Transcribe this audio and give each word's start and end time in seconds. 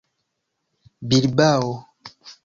bilbao 1.09 1.69